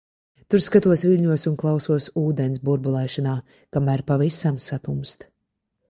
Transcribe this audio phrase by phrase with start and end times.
[0.53, 3.37] Tur skatos viļņos un klausos ūdens burbulēšanā,
[3.77, 5.29] kamēr pavisam satumst.